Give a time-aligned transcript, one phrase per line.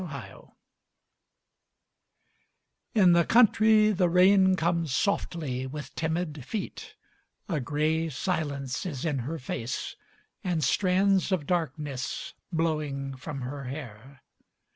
[0.01, 0.45] RAINS
[2.95, 6.95] In the country the rain comes softly with timid feet;
[7.47, 9.95] A grey silence is in her face,
[10.43, 14.23] and strands of darkness blowing from her hair.